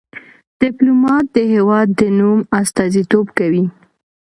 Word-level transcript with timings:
ډيپلومات 0.61 1.25
د 1.35 1.37
هېواد 1.53 1.87
د 1.99 2.01
نوم 2.19 2.39
استازیتوب 2.61 3.25
کوي. 3.37 3.63